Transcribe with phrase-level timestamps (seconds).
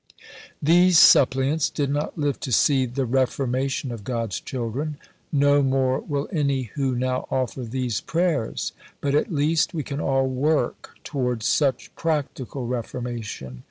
[0.63, 4.97] These suppliants did not live to see the "reformation" of God's children.
[5.31, 8.73] No more will any who now offer these prayers.
[8.99, 13.59] But at least we can all work towards such practical "reformation."